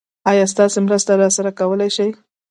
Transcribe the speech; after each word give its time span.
ايا 0.29 0.45
تاسې 0.57 0.79
مرسته 0.85 1.11
راسره 1.21 1.51
کولی 1.59 1.89
شئ؟ 1.95 2.07